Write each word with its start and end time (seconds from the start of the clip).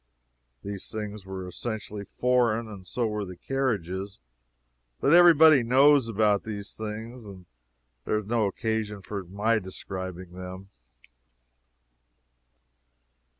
These 0.63 0.89
things 0.89 1.27
were 1.27 1.47
essentially 1.47 2.03
foreign, 2.05 2.67
and 2.67 2.87
so 2.87 3.05
were 3.05 3.23
the 3.23 3.35
carriages 3.37 4.19
but 4.99 5.13
every 5.13 5.35
body 5.35 5.61
knows 5.61 6.09
about 6.09 6.43
these 6.43 6.75
things, 6.75 7.23
and 7.23 7.45
there 8.05 8.17
is 8.17 8.25
no 8.25 8.47
occasion 8.47 9.01
for 9.03 9.23
my 9.25 9.59
describing 9.59 10.31
them. 10.31 10.71